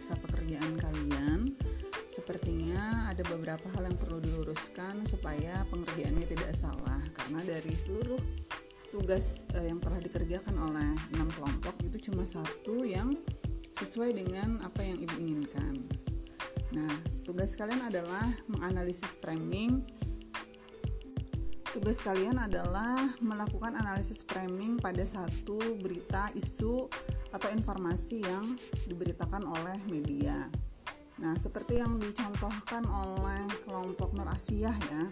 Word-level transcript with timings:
memeriksa 0.00 0.16
pekerjaan 0.16 0.72
kalian. 0.80 1.40
Sepertinya 2.08 3.12
ada 3.12 3.20
beberapa 3.20 3.68
hal 3.76 3.84
yang 3.84 4.00
perlu 4.00 4.16
diluruskan 4.16 5.04
supaya 5.04 5.60
pengerjaannya 5.68 6.24
tidak 6.24 6.56
salah 6.56 7.04
karena 7.12 7.44
dari 7.44 7.76
seluruh 7.76 8.16
tugas 8.88 9.44
uh, 9.52 9.60
yang 9.60 9.76
telah 9.76 10.00
dikerjakan 10.00 10.56
oleh 10.56 10.96
enam 11.12 11.28
kelompok 11.36 11.76
itu 11.84 12.08
cuma 12.08 12.24
satu 12.24 12.80
yang 12.88 13.12
sesuai 13.76 14.16
dengan 14.16 14.64
apa 14.64 14.80
yang 14.80 15.04
ibu 15.04 15.20
inginkan. 15.20 15.84
Nah, 16.72 16.96
tugas 17.28 17.52
kalian 17.60 17.84
adalah 17.84 18.24
menganalisis 18.48 19.20
framing 19.20 19.84
Tugas 21.70 22.02
kalian 22.02 22.34
adalah 22.34 23.14
melakukan 23.22 23.78
analisis 23.78 24.26
framing 24.26 24.74
pada 24.82 25.06
satu 25.06 25.78
berita, 25.78 26.26
isu, 26.34 26.90
atau 27.30 27.48
informasi 27.50 28.22
yang 28.22 28.58
diberitakan 28.86 29.46
oleh 29.46 29.78
media. 29.86 30.50
Nah, 31.20 31.36
seperti 31.36 31.78
yang 31.78 32.00
dicontohkan 32.00 32.84
oleh 32.88 33.44
kelompok 33.62 34.16
Nur 34.16 34.26
Asia 34.26 34.72
ya. 34.72 35.02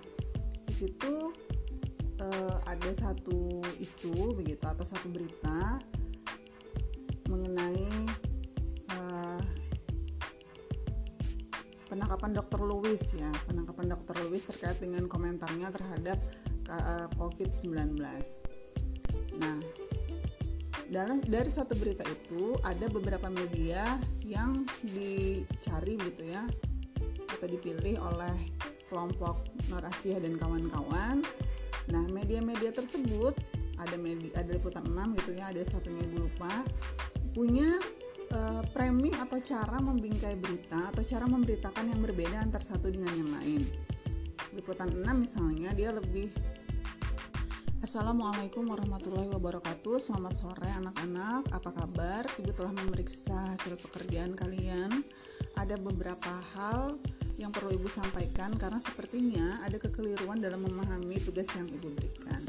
Di 0.68 0.74
situ 0.74 1.32
eh, 2.20 2.56
ada 2.66 2.90
satu 2.92 3.62
isu 3.78 4.34
begitu 4.36 4.64
atau 4.64 4.84
satu 4.84 5.08
berita 5.12 5.80
mengenai 7.28 7.88
eh, 8.88 9.42
penangkapan 11.92 12.36
Dr. 12.36 12.64
Lewis 12.64 13.16
ya, 13.16 13.30
penangkapan 13.48 13.92
Dr. 13.96 14.26
Lewis 14.26 14.48
terkait 14.48 14.80
dengan 14.80 15.08
komentarnya 15.08 15.68
terhadap 15.72 16.20
Eh, 16.68 17.08
COVID-19. 17.16 17.96
Nah, 19.40 19.56
dari, 20.88 21.20
dari 21.28 21.50
satu 21.52 21.76
berita 21.76 22.04
itu 22.08 22.56
ada 22.64 22.88
beberapa 22.88 23.28
media 23.28 24.00
yang 24.24 24.64
dicari 24.80 26.00
gitu 26.00 26.24
ya 26.24 26.44
atau 27.28 27.46
dipilih 27.46 28.00
oleh 28.00 28.36
kelompok 28.88 29.52
Nur 29.68 29.84
Asia 29.84 30.16
dan 30.16 30.40
kawan-kawan. 30.40 31.20
Nah, 31.92 32.04
media-media 32.08 32.72
tersebut 32.72 33.36
ada 33.78 33.94
media 33.94 34.32
ada 34.34 34.50
liputan 34.56 34.82
6 34.88 35.18
gitu 35.22 35.30
ya, 35.36 35.52
ada 35.52 35.62
satunya 35.62 36.02
ibu 36.02 36.26
lupa 36.26 36.66
punya 37.36 37.78
uh, 38.32 38.62
framing 38.74 39.14
atau 39.14 39.38
cara 39.38 39.78
membingkai 39.78 40.34
berita 40.40 40.90
atau 40.90 41.04
cara 41.04 41.28
memberitakan 41.28 41.92
yang 41.92 42.00
berbeda 42.02 42.42
antar 42.42 42.64
satu 42.64 42.90
dengan 42.90 43.12
yang 43.14 43.30
lain. 43.38 43.62
Liputan 44.56 44.90
6 44.90 45.04
misalnya 45.14 45.70
dia 45.76 45.92
lebih 45.94 46.32
Assalamualaikum 47.88 48.68
warahmatullahi 48.68 49.32
wabarakatuh. 49.32 49.96
Selamat 49.96 50.36
sore 50.36 50.68
anak-anak. 50.76 51.48
Apa 51.56 51.72
kabar? 51.72 52.28
Ibu 52.36 52.52
telah 52.52 52.68
memeriksa 52.76 53.56
hasil 53.56 53.80
pekerjaan 53.80 54.36
kalian. 54.36 55.00
Ada 55.56 55.80
beberapa 55.80 56.28
hal 56.28 57.00
yang 57.40 57.48
perlu 57.48 57.72
ibu 57.72 57.88
sampaikan 57.88 58.52
Karena 58.60 58.76
sepertinya 58.76 59.64
ada 59.64 59.80
kekeliruan 59.80 60.36
dalam 60.36 60.68
memahami 60.68 61.16
tugas 61.24 61.48
yang 61.56 61.64
ibu 61.64 61.88
berikan. 61.96 62.44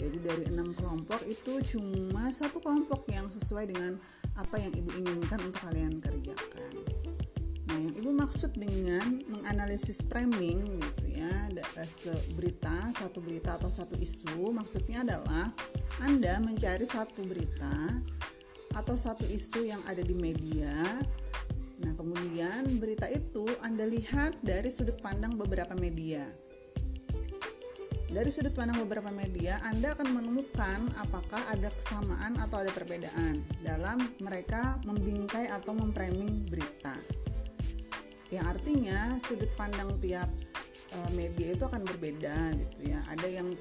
Jadi 0.00 0.24
dari 0.24 0.44
enam 0.48 0.72
kelompok 0.72 1.20
itu 1.28 1.60
cuma 1.76 2.32
satu 2.32 2.56
kelompok 2.56 3.04
yang 3.12 3.28
sesuai 3.28 3.68
dengan 3.68 4.00
apa 4.40 4.56
yang 4.56 4.72
ibu 4.72 4.88
inginkan 5.04 5.36
untuk 5.44 5.68
kalian 5.68 6.00
kerjakan. 6.00 6.72
Nah, 7.68 7.76
yang 7.76 7.92
ibu 7.92 8.08
maksud 8.16 8.56
dengan 8.56 9.20
menganalisis 9.48 10.04
framing 10.04 10.60
gitu 10.76 11.24
ya, 11.24 11.48
berita, 12.36 12.92
satu 12.92 13.24
berita 13.24 13.56
atau 13.56 13.72
satu 13.72 13.96
isu, 13.96 14.52
maksudnya 14.52 15.00
adalah 15.00 15.48
Anda 16.04 16.36
mencari 16.36 16.84
satu 16.84 17.24
berita 17.24 17.96
atau 18.76 18.92
satu 18.92 19.24
isu 19.24 19.72
yang 19.72 19.80
ada 19.88 20.04
di 20.04 20.12
media. 20.12 21.00
Nah, 21.80 21.96
kemudian 21.96 22.76
berita 22.76 23.08
itu 23.08 23.48
Anda 23.64 23.88
lihat 23.88 24.36
dari 24.44 24.68
sudut 24.68 25.00
pandang 25.00 25.40
beberapa 25.40 25.72
media. 25.72 26.28
Dari 28.12 28.28
sudut 28.28 28.52
pandang 28.52 28.84
beberapa 28.84 29.08
media, 29.08 29.64
Anda 29.64 29.96
akan 29.96 30.12
menemukan 30.12 30.92
apakah 31.00 31.40
ada 31.48 31.72
kesamaan 31.72 32.36
atau 32.36 32.60
ada 32.60 32.72
perbedaan 32.76 33.40
dalam 33.64 34.12
mereka 34.20 34.76
membingkai 34.84 35.48
atau 35.48 35.72
memframing 35.72 36.44
berita 36.52 37.17
yang 38.28 38.44
artinya 38.48 39.16
sudut 39.20 39.48
pandang 39.56 39.96
tiap 40.00 40.28
uh, 40.92 41.10
media 41.16 41.56
itu 41.56 41.64
akan 41.64 41.84
berbeda 41.84 42.52
gitu 42.56 42.92
ya 42.92 43.00
ada 43.08 43.28
yang 43.28 43.56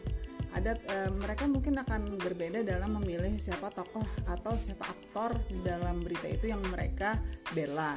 ada 0.55 0.79
uh, 0.89 1.11
mereka 1.11 1.43
mungkin 1.45 1.75
akan 1.79 2.17
berbeda 2.19 2.63
dalam 2.63 2.95
memilih 2.99 3.35
siapa 3.35 3.67
tokoh 3.71 4.05
atau 4.31 4.55
siapa 4.55 4.87
aktor 4.87 5.35
dalam 5.63 6.03
berita 6.03 6.27
itu 6.27 6.51
yang 6.51 6.63
mereka 6.71 7.19
bela 7.51 7.95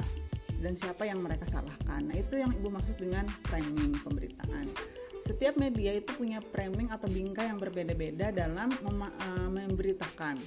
dan 0.61 0.77
siapa 0.77 1.09
yang 1.09 1.19
mereka 1.25 1.49
salahkan. 1.49 2.05
Nah, 2.05 2.15
itu 2.15 2.37
yang 2.37 2.53
Ibu 2.53 2.69
maksud 2.69 3.01
dengan 3.01 3.25
framing 3.49 3.97
pemberitaan. 4.05 4.69
Setiap 5.17 5.57
media 5.57 5.97
itu 5.97 6.13
punya 6.13 6.37
framing 6.53 6.93
atau 6.93 7.09
bingkai 7.09 7.49
yang 7.49 7.57
berbeda-beda 7.57 8.29
dalam 8.29 8.69
mem 8.69 9.01
uh, 9.01 9.49
memberitakan. 9.49 10.37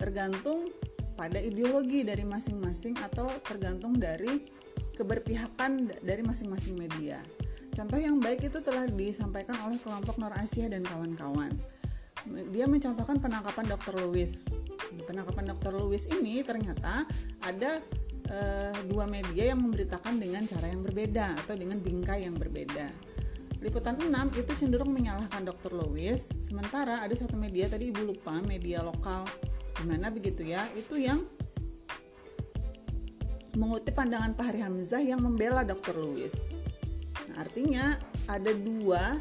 Tergantung 0.00 0.72
pada 1.16 1.36
ideologi 1.36 2.00
dari 2.04 2.24
masing-masing 2.24 2.96
atau 3.04 3.28
tergantung 3.44 4.00
dari 4.00 4.59
keberpihakan 4.96 5.92
dari 6.02 6.22
masing-masing 6.24 6.78
media. 6.78 7.20
Contoh 7.70 7.98
yang 7.98 8.18
baik 8.18 8.50
itu 8.50 8.58
telah 8.60 8.86
disampaikan 8.90 9.54
oleh 9.62 9.78
kelompok 9.78 10.18
Nur 10.18 10.34
Asia 10.34 10.66
dan 10.66 10.82
kawan-kawan. 10.82 11.54
Dia 12.50 12.66
mencontohkan 12.66 13.22
penangkapan 13.22 13.70
Dr. 13.70 14.04
Lewis. 14.06 14.44
Penangkapan 15.06 15.54
Dr. 15.54 15.72
Lewis 15.78 16.10
ini 16.10 16.42
ternyata 16.42 17.06
ada 17.40 17.78
e, 18.26 18.38
dua 18.90 19.06
media 19.06 19.54
yang 19.54 19.62
memberitakan 19.62 20.18
dengan 20.18 20.44
cara 20.44 20.66
yang 20.66 20.82
berbeda 20.82 21.38
atau 21.46 21.54
dengan 21.54 21.78
bingkai 21.78 22.26
yang 22.26 22.36
berbeda. 22.36 22.90
Liputan 23.60 24.00
6 24.00 24.40
itu 24.40 24.52
cenderung 24.56 24.88
menyalahkan 24.88 25.44
Dr. 25.44 25.76
Lewis, 25.76 26.32
sementara 26.40 27.04
ada 27.04 27.12
satu 27.12 27.36
media 27.36 27.68
tadi 27.68 27.92
ibu 27.92 28.08
lupa, 28.08 28.40
media 28.40 28.80
lokal, 28.80 29.28
gimana 29.76 30.08
begitu 30.08 30.48
ya, 30.48 30.64
itu 30.72 30.96
yang 30.96 31.20
mengutip 33.60 33.92
pandangan 33.92 34.32
Pak 34.32 34.56
Hari 34.56 34.60
Hamzah 34.64 35.04
yang 35.04 35.20
membela 35.20 35.60
Dr. 35.68 35.92
Lewis. 35.92 36.48
Nah, 37.28 37.44
artinya 37.44 38.00
ada 38.24 38.56
dua 38.56 39.20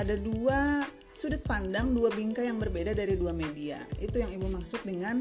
ada 0.00 0.16
dua 0.16 0.88
sudut 1.12 1.44
pandang, 1.44 1.92
dua 1.92 2.08
bingkai 2.08 2.48
yang 2.48 2.56
berbeda 2.56 2.96
dari 2.96 3.20
dua 3.20 3.36
media. 3.36 3.76
Itu 4.00 4.16
yang 4.16 4.32
Ibu 4.32 4.48
maksud 4.48 4.80
dengan 4.88 5.20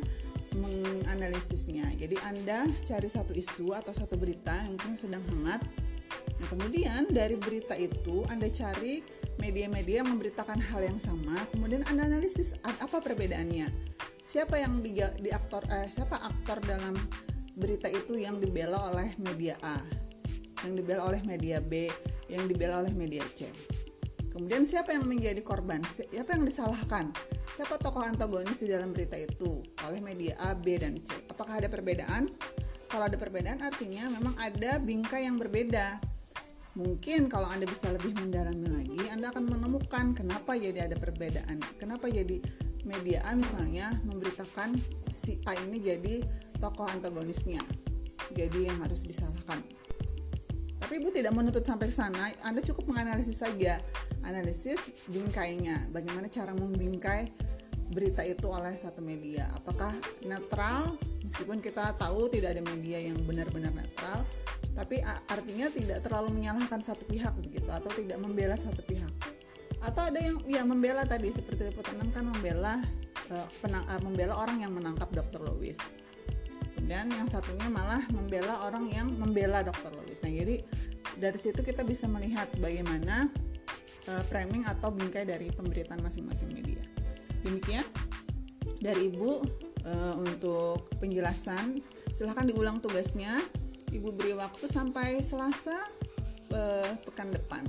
menganalisisnya. 0.56 2.00
Jadi 2.00 2.16
Anda 2.24 2.64
cari 2.88 3.12
satu 3.12 3.36
isu 3.36 3.76
atau 3.76 3.92
satu 3.92 4.16
berita 4.16 4.56
yang 4.56 4.80
mungkin 4.80 4.96
sedang 4.96 5.22
hangat. 5.28 5.60
Nah, 6.40 6.48
kemudian 6.48 7.12
dari 7.12 7.36
berita 7.36 7.76
itu 7.76 8.24
Anda 8.32 8.48
cari 8.48 9.04
media-media 9.36 10.08
memberitakan 10.08 10.64
hal 10.64 10.80
yang 10.88 10.96
sama, 10.96 11.44
kemudian 11.52 11.84
Anda 11.92 12.08
analisis 12.08 12.56
apa 12.64 13.04
perbedaannya 13.04 13.68
siapa 14.30 14.62
yang 14.62 14.86
di, 14.86 14.94
di 14.94 15.30
aktor 15.34 15.66
eh, 15.74 15.90
siapa 15.90 16.22
aktor 16.22 16.62
dalam 16.62 16.94
berita 17.58 17.90
itu 17.90 18.14
yang 18.14 18.38
dibela 18.38 18.78
oleh 18.94 19.10
media 19.18 19.58
A? 19.66 19.82
Yang 20.62 20.86
dibela 20.86 21.10
oleh 21.10 21.26
media 21.26 21.58
B 21.58 21.90
yang 22.30 22.46
dibela 22.46 22.86
oleh 22.86 22.94
media 22.94 23.26
C. 23.34 23.50
Kemudian 24.30 24.70
siapa 24.70 24.94
yang 24.94 25.10
menjadi 25.10 25.42
korban? 25.42 25.82
Siapa 25.82 26.38
yang 26.38 26.46
disalahkan? 26.46 27.10
Siapa 27.50 27.82
tokoh 27.82 28.06
antagonis 28.06 28.62
di 28.62 28.70
dalam 28.70 28.94
berita 28.94 29.18
itu? 29.18 29.66
Oleh 29.90 29.98
media 29.98 30.38
A 30.46 30.54
B 30.54 30.78
dan 30.78 31.02
C. 31.02 31.26
Apakah 31.26 31.58
ada 31.58 31.66
perbedaan? 31.66 32.30
Kalau 32.86 33.10
ada 33.10 33.18
perbedaan 33.18 33.66
artinya 33.66 34.14
memang 34.14 34.38
ada 34.38 34.78
bingkai 34.78 35.26
yang 35.26 35.42
berbeda. 35.42 35.98
Mungkin 36.78 37.34
kalau 37.34 37.50
Anda 37.50 37.66
bisa 37.66 37.90
lebih 37.90 38.14
mendalami 38.14 38.70
lagi, 38.70 39.10
Anda 39.10 39.34
akan 39.34 39.58
menemukan 39.58 40.14
kenapa 40.14 40.54
jadi 40.54 40.86
ada 40.86 41.02
perbedaan, 41.02 41.58
kenapa 41.82 42.08
jadi 42.14 42.38
media 42.88 43.24
A 43.28 43.36
misalnya 43.36 43.92
memberitakan 44.08 44.76
si 45.12 45.42
A 45.48 45.56
ini 45.56 45.80
jadi 45.80 46.24
tokoh 46.60 46.88
antagonisnya. 46.88 47.64
Jadi 48.36 48.70
yang 48.70 48.78
harus 48.84 49.08
disalahkan. 49.10 49.64
Tapi 50.80 50.94
ibu 51.02 51.12
tidak 51.12 51.36
menuntut 51.36 51.66
sampai 51.66 51.92
ke 51.92 51.96
sana. 51.96 52.32
Anda 52.46 52.64
cukup 52.64 52.94
menganalisis 52.94 53.42
saja. 53.42 53.82
Analisis 54.24 54.94
bingkainya. 55.10 55.90
Bagaimana 55.92 56.30
cara 56.32 56.56
membingkai 56.56 57.32
berita 57.90 58.22
itu 58.22 58.48
oleh 58.48 58.72
satu 58.78 59.02
media? 59.02 59.50
Apakah 59.58 59.92
netral? 60.24 60.96
Meskipun 61.26 61.60
kita 61.60 61.98
tahu 61.98 62.30
tidak 62.32 62.56
ada 62.56 62.64
media 62.64 63.02
yang 63.02 63.18
benar-benar 63.26 63.74
netral 63.76 64.24
tapi 64.80 65.04
artinya 65.28 65.68
tidak 65.76 66.00
terlalu 66.08 66.40
menyalahkan 66.40 66.80
satu 66.80 67.04
pihak 67.04 67.36
begitu 67.44 67.68
atau 67.68 67.92
tidak 67.92 68.16
membela 68.16 68.56
satu 68.56 68.80
pihak 68.88 69.12
atau 69.80 70.12
ada 70.12 70.20
yang 70.20 70.44
ya 70.44 70.62
membela 70.68 71.08
tadi 71.08 71.32
seperti 71.32 71.72
liputan 71.72 71.96
6 72.04 72.12
kan 72.12 72.24
membela 72.28 72.84
uh, 73.32 73.48
penang, 73.64 73.84
uh, 73.88 74.02
membela 74.04 74.36
orang 74.36 74.60
yang 74.60 74.76
menangkap 74.76 75.08
Dr. 75.16 75.40
Lewis. 75.48 75.96
Kemudian 76.76 77.08
yang 77.12 77.28
satunya 77.32 77.68
malah 77.72 78.04
membela 78.12 78.68
orang 78.68 78.92
yang 78.92 79.08
membela 79.08 79.64
Dr. 79.64 79.96
Lewis. 79.96 80.20
Nah 80.20 80.32
jadi 80.32 80.60
dari 81.16 81.40
situ 81.40 81.64
kita 81.64 81.88
bisa 81.88 82.12
melihat 82.12 82.52
bagaimana 82.60 83.32
uh, 84.12 84.24
framing 84.28 84.68
atau 84.68 84.92
bingkai 84.92 85.24
dari 85.24 85.48
pemberitaan 85.56 86.04
masing-masing 86.04 86.52
media. 86.52 86.84
Demikian 87.48 87.88
dari 88.84 89.16
ibu 89.16 89.48
uh, 89.88 90.16
untuk 90.20 90.92
penjelasan. 91.00 91.80
Silahkan 92.12 92.44
diulang 92.44 92.84
tugasnya. 92.84 93.40
Ibu 93.90 94.14
beri 94.20 94.38
waktu 94.38 94.70
sampai 94.70 95.24
selasa 95.24 95.74
uh, 96.52 96.94
pekan 97.08 97.32
depan. 97.32 97.64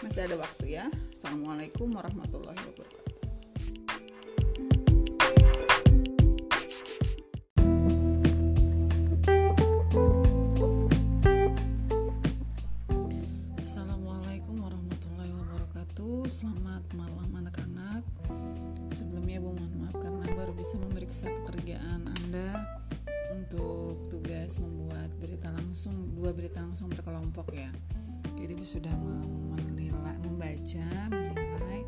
Masih 0.00 0.30
ada 0.30 0.38
waktu 0.38 0.78
ya 0.78 0.86
assalamualaikum 1.18 1.98
warahmatullahi 1.98 2.54
wabarakatuh. 2.62 3.10
Selamat 16.30 16.86
malam 16.94 17.30
anak-anak. 17.34 18.06
Sebelumnya 18.94 19.42
Bu 19.42 19.58
mohon 19.58 19.74
maaf 19.82 19.98
karena 19.98 20.22
baru 20.38 20.54
bisa 20.54 20.78
memeriksa 20.78 21.26
pekerjaan 21.42 22.06
Anda 22.06 22.62
Untuk 23.34 24.06
tugas 24.06 24.54
membuat 24.62 25.10
berita 25.18 25.50
langsung 25.50 26.14
Dua 26.14 26.30
berita 26.30 26.62
langsung 26.62 26.94
berkelompok 26.94 27.50
ya 27.56 27.74
Bu 28.48 28.64
sudah 28.64 28.96
menilai, 28.96 30.16
membaca, 30.24 30.88
menilai. 31.12 31.84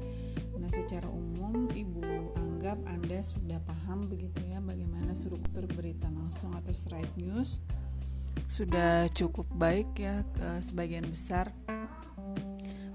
Nah 0.61 0.69
secara 0.69 1.09
umum 1.09 1.73
Ibu 1.73 2.37
anggap 2.37 2.77
Anda 2.85 3.25
sudah 3.25 3.59
paham 3.65 4.13
begitu 4.13 4.45
ya 4.45 4.61
Bagaimana 4.61 5.17
struktur 5.17 5.65
berita 5.67 6.13
langsung 6.13 6.53
atau 6.53 6.77
straight 6.77 7.11
news? 7.17 7.65
Sudah 8.45 9.09
cukup 9.17 9.49
baik 9.57 9.99
ya 9.99 10.21
sebagian 10.61 11.09
besar? 11.09 11.51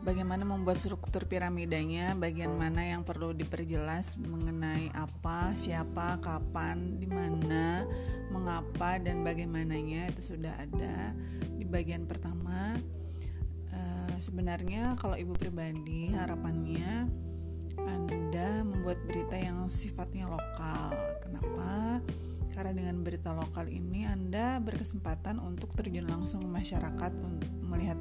Bagaimana 0.05 0.45
membuat 0.45 0.77
struktur 0.77 1.25
piramidanya, 1.25 2.13
bagian 2.13 2.53
mana 2.53 2.85
yang 2.85 3.01
perlu 3.01 3.33
diperjelas 3.33 4.21
mengenai 4.21 4.93
apa, 4.93 5.57
siapa, 5.57 6.21
kapan, 6.21 7.01
di 7.01 7.09
mana, 7.09 7.89
mengapa 8.29 9.01
dan 9.01 9.25
bagaimananya? 9.25 10.13
Itu 10.13 10.37
sudah 10.37 10.53
ada 10.61 11.17
di 11.57 11.65
bagian 11.65 12.05
pertama. 12.05 12.77
Uh, 13.75 14.15
sebenarnya 14.15 14.95
kalau 14.95 15.19
ibu 15.19 15.35
pribadi 15.35 16.15
harapannya 16.15 17.11
anda 17.83 18.63
membuat 18.63 19.03
berita 19.03 19.35
yang 19.35 19.67
sifatnya 19.67 20.31
lokal. 20.31 20.95
Kenapa? 21.19 21.99
Karena 22.55 22.71
dengan 22.71 23.03
berita 23.03 23.35
lokal 23.35 23.67
ini 23.67 24.07
Anda 24.07 24.63
berkesempatan 24.63 25.43
untuk 25.43 25.75
terjun 25.75 26.07
langsung 26.07 26.47
ke 26.47 26.49
masyarakat 26.55 27.11
untuk 27.19 27.51
melihat 27.67 27.99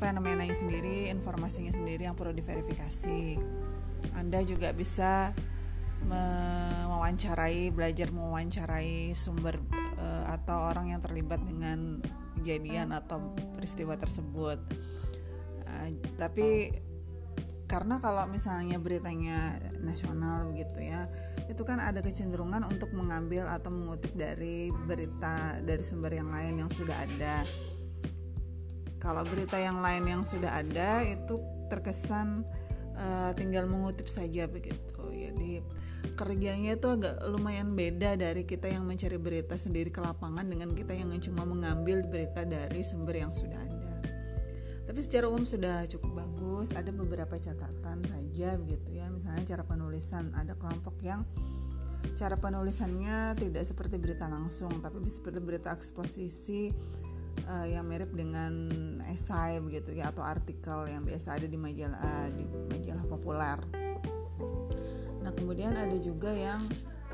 fenomenanya 0.00 0.56
sendiri, 0.56 1.12
informasinya 1.12 1.68
sendiri 1.68 2.08
yang 2.08 2.16
perlu 2.16 2.32
diverifikasi. 2.32 3.36
Anda 4.16 4.40
juga 4.48 4.72
bisa 4.72 5.36
mewawancarai, 6.04 7.72
belajar 7.72 8.08
mewawancarai 8.08 9.12
sumber 9.12 9.60
uh, 10.00 10.32
atau 10.32 10.68
orang 10.72 10.96
yang 10.96 11.00
terlibat 11.04 11.44
dengan 11.44 12.00
kejadian 12.44 12.92
atau 12.92 13.32
peristiwa 13.56 13.96
tersebut. 13.96 14.60
Uh, 15.64 15.88
tapi 16.20 16.76
karena 17.64 17.96
kalau 17.98 18.28
misalnya 18.28 18.76
beritanya 18.76 19.56
nasional 19.80 20.52
begitu 20.52 20.84
ya 20.84 21.08
itu 21.48 21.64
kan 21.64 21.80
ada 21.80 22.04
kecenderungan 22.04 22.60
untuk 22.68 22.92
mengambil 22.92 23.48
atau 23.48 23.72
mengutip 23.72 24.12
dari 24.12 24.68
berita 24.84 25.58
dari 25.64 25.80
sumber 25.80 26.12
yang 26.12 26.28
lain 26.28 26.60
yang 26.60 26.70
sudah 26.70 26.94
ada. 26.94 27.42
Kalau 29.00 29.24
berita 29.24 29.56
yang 29.56 29.80
lain 29.80 30.04
yang 30.04 30.22
sudah 30.24 30.60
ada 30.60 31.04
itu 31.04 31.40
terkesan 31.72 32.44
uh, 32.96 33.32
tinggal 33.36 33.68
mengutip 33.68 34.08
saja 34.08 34.48
begitu 34.48 35.03
kerjanya 36.14 36.78
itu 36.78 36.86
agak 36.88 37.20
lumayan 37.26 37.74
beda 37.74 38.14
dari 38.14 38.46
kita 38.46 38.70
yang 38.70 38.86
mencari 38.86 39.18
berita 39.18 39.58
sendiri 39.58 39.90
ke 39.90 39.98
lapangan 39.98 40.46
dengan 40.46 40.72
kita 40.72 40.94
yang 40.94 41.10
cuma 41.18 41.42
mengambil 41.44 42.06
berita 42.06 42.46
dari 42.46 42.80
sumber 42.86 43.18
yang 43.18 43.34
sudah 43.34 43.58
ada 43.58 43.74
tapi 44.84 45.00
secara 45.00 45.26
umum 45.26 45.42
sudah 45.42 45.88
cukup 45.90 46.24
bagus 46.24 46.70
ada 46.76 46.94
beberapa 46.94 47.34
catatan 47.34 48.04
saja 48.04 48.54
begitu 48.60 48.94
ya 48.94 49.10
misalnya 49.10 49.42
cara 49.42 49.64
penulisan 49.66 50.30
ada 50.38 50.54
kelompok 50.54 50.94
yang 51.02 51.26
cara 52.14 52.36
penulisannya 52.36 53.34
tidak 53.34 53.64
seperti 53.64 53.96
berita 53.96 54.28
langsung 54.28 54.70
tapi 54.84 55.02
seperti 55.08 55.40
berita 55.40 55.72
eksposisi 55.72 56.70
uh, 57.48 57.66
yang 57.66 57.88
mirip 57.88 58.12
dengan 58.14 58.52
esai 59.10 59.58
begitu 59.58 59.96
ya 59.96 60.12
atau 60.14 60.22
artikel 60.22 60.86
yang 60.86 61.02
biasa 61.02 61.40
ada 61.40 61.46
di 61.48 61.58
majalah 61.58 61.98
uh, 61.98 62.28
di 62.30 62.44
majalah 62.70 63.04
populer. 63.08 63.83
Kemudian 65.34 65.76
ada 65.76 65.96
juga 65.98 66.30
yang 66.32 66.62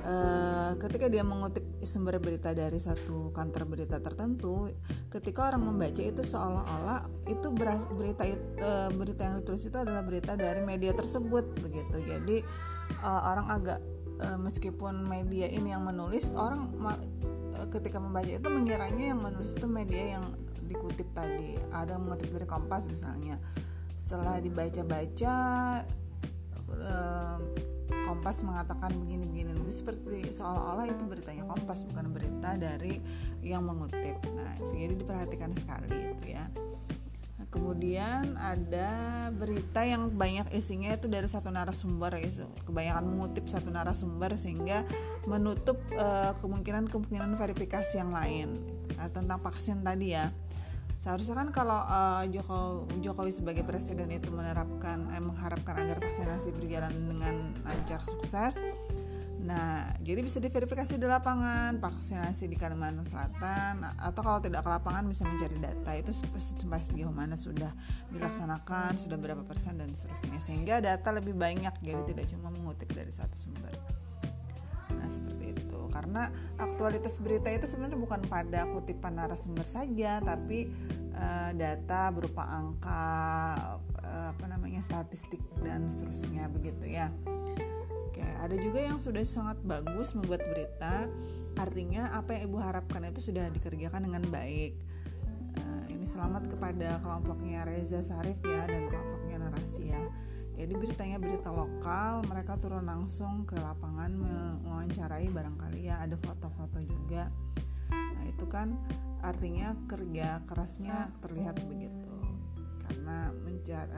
uh, 0.05 0.76
ketika 0.78 1.08
dia 1.08 1.25
mengutip 1.25 1.64
sumber 1.82 2.20
berita 2.20 2.52
dari 2.52 2.76
satu 2.76 3.32
kantor 3.32 3.64
berita 3.67 3.99
tertentu, 3.99 4.70
ketika 5.08 5.50
orang 5.50 5.67
membaca 5.67 6.00
itu 6.00 6.22
seolah-olah 6.22 7.08
itu 7.26 7.49
berita 7.52 8.22
uh, 8.28 8.88
berita 8.93 9.26
yang 9.26 9.37
ditulis 9.43 9.64
itu 9.67 9.76
adalah 9.76 10.05
berita 10.05 10.37
dari 10.37 10.61
media 10.62 10.93
tersebut 10.93 11.44
begitu. 11.58 11.96
Jadi 12.05 12.44
uh, 13.02 13.22
orang 13.32 13.49
agak 13.50 13.81
meskipun 14.20 15.08
media 15.08 15.49
ini 15.49 15.72
yang 15.72 15.88
menulis, 15.88 16.37
orang 16.37 16.69
ketika 17.72 17.96
membaca 17.96 18.28
itu 18.28 18.49
mengiranya 18.52 19.17
yang 19.17 19.20
menulis 19.25 19.56
itu 19.56 19.64
media 19.64 20.20
yang 20.20 20.37
dikutip 20.69 21.08
tadi. 21.17 21.56
Ada 21.72 21.96
yang 21.96 22.05
mengutip 22.05 22.28
dari 22.28 22.44
Kompas 22.44 22.84
misalnya. 22.84 23.40
Setelah 23.96 24.37
dibaca-baca 24.44 25.37
Kompas 28.11 28.43
mengatakan 28.43 28.91
begini-begini 28.91 29.55
seperti 29.71 30.27
seolah-olah 30.35 30.91
itu 30.91 31.07
beritanya 31.07 31.47
Kompas 31.47 31.87
bukan 31.87 32.11
berita 32.11 32.59
dari 32.59 32.99
yang 33.39 33.62
mengutip. 33.62 34.19
Nah, 34.35 34.51
itu 34.59 34.75
jadi 34.75 34.95
diperhatikan 34.99 35.55
sekali 35.55 36.11
itu 36.11 36.35
ya. 36.35 36.43
Nah, 37.39 37.47
kemudian 37.55 38.35
ada 38.35 38.91
berita 39.31 39.87
yang 39.87 40.11
banyak 40.11 40.51
isinya 40.51 40.91
itu 40.91 41.07
dari 41.07 41.31
satu 41.31 41.55
narasumber 41.55 42.19
itu. 42.19 42.51
Kebanyakan 42.67 43.05
mengutip 43.07 43.47
satu 43.47 43.71
narasumber 43.71 44.35
sehingga 44.35 44.83
menutup 45.31 45.79
uh, 45.95 46.35
kemungkinan-kemungkinan 46.43 47.39
verifikasi 47.39 47.95
yang 47.95 48.11
lain. 48.11 48.59
Nah, 48.99 49.06
tentang 49.06 49.39
vaksin 49.39 49.87
tadi 49.87 50.19
ya 50.19 50.35
seharusnya 51.00 51.32
kan 51.41 51.49
kalau 51.49 51.81
uh, 51.81 52.29
Jokowi, 52.29 53.00
Jokowi 53.00 53.32
sebagai 53.32 53.64
presiden 53.64 54.12
itu 54.12 54.29
menerapkan 54.29 55.08
eh, 55.17 55.23
mengharapkan 55.25 55.81
agar 55.81 55.97
vaksinasi 55.97 56.53
berjalan 56.60 56.93
dengan 57.08 57.56
lancar 57.65 58.05
sukses 58.05 58.60
Nah, 59.41 59.89
jadi 60.05 60.20
bisa 60.20 60.36
diverifikasi 60.36 61.01
di 61.01 61.06
lapangan, 61.08 61.81
vaksinasi 61.81 62.44
di 62.44 62.60
Kalimantan 62.60 63.08
Selatan, 63.08 63.82
atau 63.96 64.20
kalau 64.20 64.39
tidak 64.39 64.63
ke 64.63 64.70
lapangan 64.70 65.08
bisa 65.08 65.25
mencari 65.25 65.56
data 65.56 65.91
itu 65.96 66.13
sampai 66.13 66.79
sejauh 66.84 67.10
mana 67.10 67.41
sudah 67.41 67.72
dilaksanakan, 68.13 69.01
sudah 69.01 69.17
berapa 69.17 69.41
persen 69.48 69.81
dan 69.81 69.96
seterusnya, 69.96 70.39
sehingga 70.44 70.84
data 70.84 71.08
lebih 71.17 71.32
banyak, 71.32 71.72
jadi 71.81 72.03
tidak 72.05 72.29
cuma 72.36 72.53
mengutip 72.53 72.93
dari 72.93 73.10
satu 73.10 73.34
sumber. 73.34 73.72
Nah, 75.01 75.09
seperti 75.09 75.57
itu. 75.57 75.81
Karena 75.91 76.29
aktualitas 76.61 77.19
berita 77.25 77.49
itu 77.49 77.65
sebenarnya 77.65 77.97
bukan 77.97 78.21
pada 78.29 78.69
kutipan 78.69 79.17
narasumber 79.17 79.65
saja, 79.65 80.21
tapi 80.21 80.69
uh, 81.17 81.51
data 81.57 82.13
berupa 82.13 82.45
angka, 82.45 83.09
uh, 84.05 84.29
apa 84.37 84.45
namanya, 84.47 84.85
statistik 84.85 85.41
dan 85.65 85.89
seterusnya 85.89 86.53
begitu 86.53 86.85
ya. 86.85 87.09
Oke, 88.07 88.21
ada 88.23 88.55
juga 88.61 88.85
yang 88.85 89.01
sudah 89.01 89.25
sangat 89.25 89.57
bagus 89.65 90.13
membuat 90.13 90.45
berita. 90.45 91.09
Artinya 91.59 92.15
apa 92.15 92.37
yang 92.39 92.53
ibu 92.53 92.59
harapkan 92.63 93.03
itu 93.09 93.33
sudah 93.33 93.49
dikerjakan 93.51 94.07
dengan 94.07 94.23
baik. 94.29 94.77
Uh, 95.59 95.85
ini 95.91 96.07
selamat 96.07 96.47
kepada 96.53 97.01
kelompoknya 97.03 97.67
Reza 97.67 98.05
Sarif 98.05 98.39
ya 98.47 98.69
dan 98.69 98.87
kelompoknya 98.87 99.37
Narasi 99.49 99.91
ya. 99.91 100.03
Jadi 100.60 100.76
beritanya 100.76 101.17
berita 101.17 101.48
lokal, 101.48 102.20
mereka 102.29 102.60
turun 102.60 102.84
langsung 102.84 103.48
ke 103.48 103.56
lapangan 103.56 104.12
mewawancarai 104.12 105.32
barangkali 105.32 105.88
ya 105.88 106.05
ada 106.05 106.20
foto-foto 106.20 106.84
juga. 106.84 107.32
Nah 107.88 108.24
itu 108.29 108.44
kan 108.44 108.76
artinya 109.24 109.72
kerja 109.88 110.44
kerasnya 110.44 111.12
terlihat 111.24 111.60
begitu 111.64 112.17
karena 112.84 113.32
mencari 113.44 113.93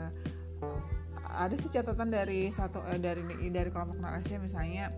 ada 1.33 1.55
sih 1.57 1.71
catatan 1.71 2.11
dari 2.11 2.51
satu 2.51 2.83
eh, 2.91 2.99
dari 2.99 3.23
dari 3.51 3.71
kelompok 3.71 3.99
narasi 3.99 4.37
misalnya 4.39 4.91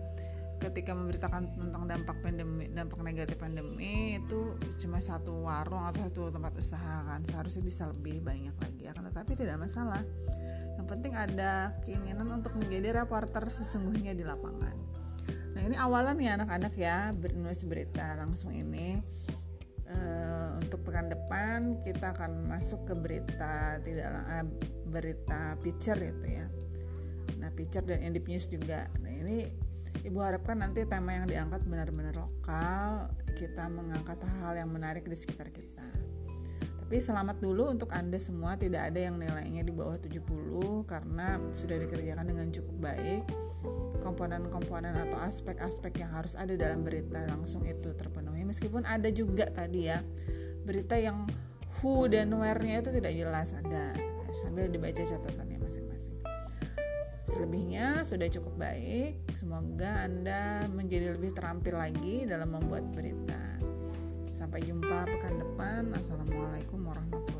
ketika 0.59 0.95
memberitakan 0.95 1.51
tentang 1.51 1.83
dampak 1.85 2.17
pandemi 2.23 2.65
dampak 2.71 2.99
negatif 3.03 3.37
pandemi 3.37 4.17
itu 4.17 4.55
cuma 4.81 5.03
satu 5.03 5.45
warung 5.45 5.83
atau 5.83 6.07
satu 6.09 6.31
tempat 6.31 6.53
usaha 6.57 7.05
kan 7.05 7.21
seharusnya 7.27 7.63
bisa 7.63 7.83
lebih 7.91 8.23
banyak 8.23 8.55
lagi 8.55 8.83
akan 8.89 9.11
tetapi 9.11 9.31
tidak 9.35 9.61
masalah 9.61 10.01
yang 10.85 11.01
penting 11.01 11.17
ada 11.17 11.73
keinginan 11.81 12.29
untuk 12.29 12.53
menjadi 12.61 13.01
reporter 13.01 13.41
sesungguhnya 13.49 14.13
di 14.13 14.21
lapangan. 14.21 14.77
Nah 15.57 15.61
ini 15.65 15.73
awalan 15.81 16.13
ya 16.21 16.37
anak-anak 16.37 16.77
ya 16.77 17.09
bernulis 17.17 17.65
berita 17.65 18.13
langsung 18.21 18.53
ini. 18.53 19.01
Uh, 19.89 20.61
untuk 20.61 20.85
pekan 20.85 21.09
depan 21.09 21.81
kita 21.81 22.13
akan 22.13 22.45
masuk 22.45 22.85
ke 22.85 22.93
berita 22.93 23.81
tidak 23.81 24.13
uh, 24.13 24.45
berita 24.93 25.57
picture 25.65 25.97
itu 25.97 26.25
ya. 26.37 26.45
Nah 27.41 27.49
picture 27.57 27.81
dan 27.81 28.05
indip 28.05 28.29
news 28.29 28.45
juga. 28.45 28.85
Nah 29.01 29.09
ini 29.09 29.49
Ibu 30.05 30.21
harapkan 30.21 30.61
nanti 30.61 30.85
tema 30.85 31.17
yang 31.17 31.25
diangkat 31.25 31.65
benar-benar 31.65 32.13
lokal, 32.13 33.09
kita 33.33 33.65
mengangkat 33.73 34.21
hal-hal 34.21 34.53
yang 34.61 34.69
menarik 34.69 35.01
di 35.01 35.17
sekitar 35.17 35.49
kita. 35.49 35.94
Tapi 36.85 37.01
selamat 37.01 37.41
dulu 37.41 37.73
untuk 37.73 37.89
Anda 37.89 38.21
semua, 38.21 38.61
tidak 38.61 38.93
ada 38.93 39.09
yang 39.09 39.17
nilainya 39.17 39.65
di 39.65 39.73
bawah 39.73 39.97
70 39.97 40.85
karena 40.85 41.41
sudah 41.49 41.81
dikerjakan 41.81 42.29
dengan 42.29 42.53
cukup 42.53 42.77
baik. 42.77 43.25
Komponen-komponen 44.05 44.93
atau 44.93 45.17
aspek-aspek 45.17 46.05
yang 46.05 46.13
harus 46.13 46.37
ada 46.37 46.53
dalam 46.53 46.85
berita 46.85 47.25
langsung 47.25 47.65
itu 47.65 47.89
terpenuhi. 47.97 48.45
Meskipun 48.45 48.85
ada 48.85 49.09
juga 49.09 49.49
tadi 49.49 49.89
ya 49.89 49.97
berita 50.61 50.93
yang 50.93 51.25
who 51.81 52.05
dan 52.05 52.29
where-nya 52.37 52.85
itu 52.85 52.93
tidak 52.93 53.17
jelas 53.17 53.57
ada 53.57 53.97
sambil 54.45 54.69
dibaca 54.69 55.01
catatannya 55.01 55.57
masing-masing. 55.57 56.21
Selebihnya 57.25 58.05
sudah 58.05 58.29
cukup 58.29 58.61
baik. 58.61 59.25
Semoga 59.33 60.05
Anda 60.05 60.69
menjadi 60.69 61.17
lebih 61.17 61.33
terampil 61.33 61.81
lagi 61.81 62.29
dalam 62.29 62.53
membuat 62.53 62.85
berita. 62.93 63.41
Sampai 64.35 64.67
jumpa 64.67 65.07
pekan 65.07 65.39
depan. 65.39 65.95
Assalamualaikum 65.95 66.83
warahmatullahi. 66.83 67.34